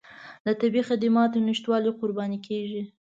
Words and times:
د 0.45 0.47
طبي 0.59 0.81
خدماتو 0.89 1.43
نشتوالي 1.47 1.91
قرباني 1.99 2.39
کېږي. 2.47 2.83